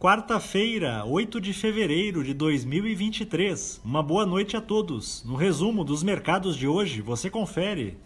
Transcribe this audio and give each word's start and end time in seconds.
Quarta-feira, 0.00 1.04
8 1.04 1.40
de 1.40 1.52
fevereiro 1.52 2.22
de 2.22 2.32
2023. 2.32 3.80
Uma 3.84 4.00
boa 4.00 4.24
noite 4.24 4.56
a 4.56 4.60
todos. 4.60 5.24
No 5.24 5.34
resumo 5.34 5.82
dos 5.82 6.04
mercados 6.04 6.56
de 6.56 6.68
hoje, 6.68 7.02
você 7.02 7.28
confere. 7.28 7.98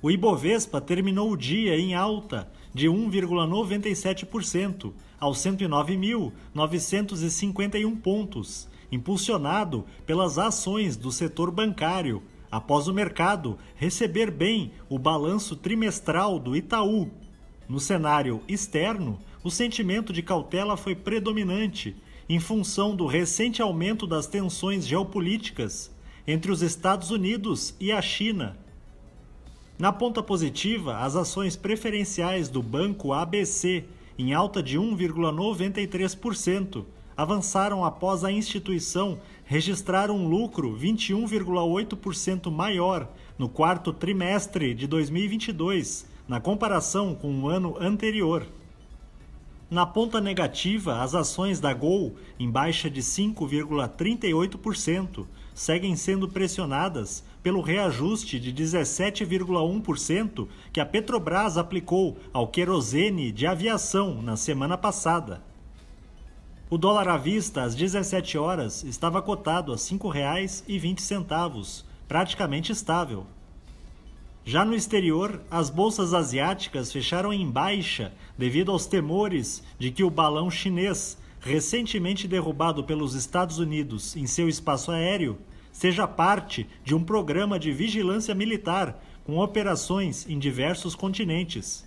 O 0.00 0.12
Ibovespa 0.12 0.80
terminou 0.80 1.32
o 1.32 1.36
dia 1.36 1.76
em 1.76 1.92
alta 1.92 2.48
de 2.72 2.86
1,97% 2.86 4.92
aos 5.18 5.38
109.951 5.38 8.00
pontos, 8.00 8.68
impulsionado 8.92 9.84
pelas 10.06 10.38
ações 10.38 10.96
do 10.96 11.10
setor 11.10 11.50
bancário, 11.50 12.22
após 12.48 12.86
o 12.86 12.94
mercado 12.94 13.58
receber 13.74 14.30
bem 14.30 14.70
o 14.88 15.00
balanço 15.00 15.56
trimestral 15.56 16.38
do 16.38 16.54
Itaú. 16.54 17.10
No 17.68 17.80
cenário 17.80 18.40
externo, 18.46 19.18
o 19.42 19.50
sentimento 19.50 20.12
de 20.12 20.22
cautela 20.22 20.76
foi 20.76 20.94
predominante 20.94 21.96
em 22.28 22.38
função 22.38 22.94
do 22.94 23.06
recente 23.06 23.60
aumento 23.60 24.06
das 24.06 24.26
tensões 24.26 24.86
geopolíticas 24.86 25.90
entre 26.26 26.52
os 26.52 26.62
Estados 26.62 27.10
Unidos 27.10 27.74
e 27.80 27.90
a 27.90 28.00
China. 28.00 28.56
Na 29.78 29.92
ponta 29.92 30.22
positiva, 30.22 30.98
as 30.98 31.16
ações 31.16 31.56
preferenciais 31.56 32.48
do 32.48 32.62
banco 32.62 33.12
ABC, 33.12 33.84
em 34.16 34.32
alta 34.32 34.62
de 34.62 34.78
1,93%, 34.78 36.84
avançaram 37.16 37.84
após 37.84 38.24
a 38.24 38.30
instituição 38.30 39.18
registrar 39.44 40.10
um 40.10 40.28
lucro 40.28 40.78
21,8% 40.78 42.50
maior 42.50 43.08
no 43.36 43.48
quarto 43.48 43.92
trimestre 43.92 44.72
de 44.72 44.86
2022, 44.86 46.06
na 46.28 46.40
comparação 46.40 47.14
com 47.14 47.40
o 47.40 47.48
ano 47.48 47.76
anterior. 47.80 48.46
Na 49.72 49.84
ponta 49.86 50.20
negativa, 50.20 51.00
as 51.00 51.14
ações 51.14 51.58
da 51.58 51.72
Gol, 51.72 52.14
em 52.38 52.50
baixa 52.50 52.90
de 52.90 53.00
5,38%, 53.00 55.26
seguem 55.54 55.96
sendo 55.96 56.28
pressionadas 56.28 57.24
pelo 57.42 57.62
reajuste 57.62 58.38
de 58.38 58.52
17,1% 58.52 60.46
que 60.70 60.78
a 60.78 60.84
Petrobras 60.84 61.56
aplicou 61.56 62.18
ao 62.34 62.48
querosene 62.48 63.32
de 63.32 63.46
aviação 63.46 64.20
na 64.20 64.36
semana 64.36 64.76
passada. 64.76 65.42
O 66.68 66.76
dólar 66.76 67.08
à 67.08 67.16
vista 67.16 67.62
às 67.62 67.74
17 67.74 68.36
horas 68.36 68.84
estava 68.84 69.22
cotado 69.22 69.72
a 69.72 69.76
R$ 69.76 69.80
5,20, 69.80 71.84
praticamente 72.06 72.72
estável. 72.72 73.26
Já 74.44 74.64
no 74.64 74.74
exterior, 74.74 75.40
as 75.48 75.70
bolsas 75.70 76.12
asiáticas 76.12 76.90
fecharam 76.90 77.32
em 77.32 77.48
baixa 77.48 78.12
devido 78.36 78.72
aos 78.72 78.86
temores 78.86 79.62
de 79.78 79.92
que 79.92 80.02
o 80.02 80.10
balão 80.10 80.50
chinês, 80.50 81.16
recentemente 81.40 82.26
derrubado 82.26 82.82
pelos 82.82 83.14
Estados 83.14 83.58
Unidos 83.58 84.16
em 84.16 84.26
seu 84.26 84.48
espaço 84.48 84.90
aéreo, 84.90 85.38
seja 85.70 86.08
parte 86.08 86.66
de 86.84 86.92
um 86.92 87.04
programa 87.04 87.56
de 87.56 87.70
vigilância 87.70 88.34
militar 88.34 89.00
com 89.24 89.38
operações 89.38 90.28
em 90.28 90.40
diversos 90.40 90.96
continentes. 90.96 91.86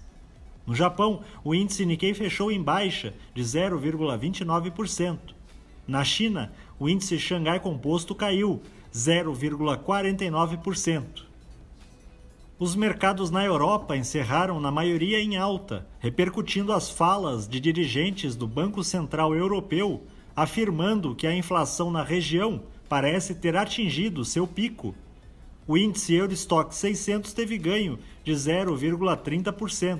No 0.65 0.73
Japão, 0.73 1.23
o 1.43 1.53
índice 1.53 1.85
Nikkei 1.85 2.13
fechou 2.13 2.49
em 2.49 2.63
baixa 2.63 3.13
de 3.33 3.43
0,29%. 3.43 5.17
Na 5.85 6.05
China, 6.05 6.53
o 6.79 6.87
índice 6.87 7.19
Xangai 7.19 7.59
Composto 7.59 8.15
caiu 8.15 8.61
0,49%. 8.93 11.34
Os 12.57 12.73
mercados 12.73 13.29
na 13.29 13.43
Europa 13.43 13.97
encerraram 13.97 14.61
na 14.61 14.71
maioria 14.71 15.19
em 15.19 15.35
alta, 15.35 15.85
repercutindo 15.99 16.71
as 16.71 16.89
falas 16.89 17.49
de 17.49 17.59
dirigentes 17.59 18.33
do 18.33 18.47
Banco 18.47 18.81
Central 18.81 19.35
Europeu 19.35 20.01
afirmando 20.33 21.13
que 21.13 21.27
a 21.27 21.35
inflação 21.35 21.91
na 21.91 22.01
região 22.01 22.61
parece 22.88 23.35
ter 23.35 23.57
atingido 23.57 24.23
seu 24.23 24.47
pico. 24.47 24.95
O 25.67 25.77
índice 25.77 26.13
Eurostock 26.13 26.73
600 26.73 27.33
teve 27.33 27.57
ganho 27.57 27.99
de 28.23 28.31
0,30%. 28.31 29.99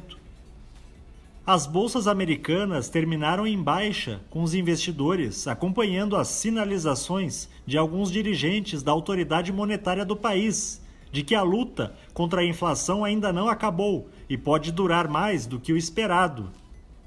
As 1.45 1.67
bolsas 1.67 2.07
americanas 2.07 2.88
terminaram 2.88 3.45
em 3.45 3.61
baixa, 3.61 4.21
com 4.29 4.44
os 4.44 4.53
investidores 4.53 5.45
acompanhando 5.45 6.15
as 6.15 6.29
sinalizações 6.29 7.49
de 7.65 7.77
alguns 7.77 8.09
dirigentes 8.09 8.81
da 8.81 8.94
autoridade 8.94 9.51
monetária 9.51 10.05
do 10.05 10.15
país 10.15 10.84
de 11.15 11.23
que 11.23 11.33
a 11.33 11.41
luta 11.41 11.95
contra 12.13 12.41
a 12.41 12.45
inflação 12.45 13.05
ainda 13.05 13.31
não 13.31 13.47
acabou 13.47 14.09
e 14.29 14.37
pode 14.37 14.69
durar 14.69 15.07
mais 15.07 15.47
do 15.47 15.57
que 15.57 15.71
o 15.71 15.77
esperado. 15.77 16.51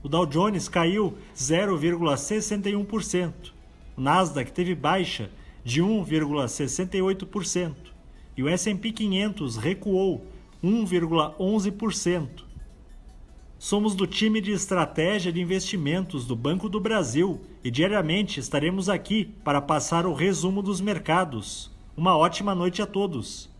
O 0.02 0.08
Dow 0.08 0.24
Jones 0.24 0.66
caiu 0.66 1.18
0,61%. 1.36 3.34
O 3.94 4.00
Nasdaq 4.00 4.50
teve 4.50 4.74
baixa 4.74 5.30
de 5.62 5.82
1,68% 5.82 7.74
e 8.34 8.42
o 8.42 8.48
S&P 8.48 8.92
500 8.92 9.58
recuou 9.58 10.24
1,11%. 10.64 12.28
Somos 13.58 13.94
do 13.94 14.06
time 14.06 14.40
de 14.40 14.52
estratégia 14.52 15.30
de 15.30 15.42
investimentos 15.42 16.24
do 16.24 16.34
Banco 16.34 16.70
do 16.70 16.80
Brasil 16.80 17.42
e 17.62 17.70
diariamente 17.70 18.40
estaremos 18.40 18.88
aqui 18.88 19.26
para 19.44 19.60
passar 19.60 20.06
o 20.06 20.14
resumo 20.14 20.62
dos 20.62 20.80
mercados. 20.80 21.70
Uma 21.94 22.16
ótima 22.16 22.54
noite 22.54 22.80
a 22.80 22.86
todos. 22.86 23.50